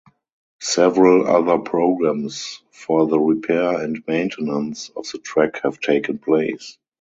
[0.61, 6.79] Several other programs for the repair and maintenance of the track have taken place.